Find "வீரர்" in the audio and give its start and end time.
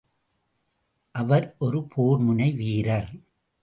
2.51-3.11